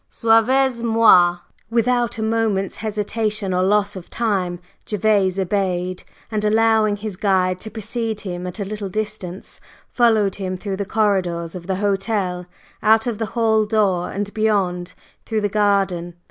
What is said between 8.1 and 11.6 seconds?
him at a little distance, followed him through the corridors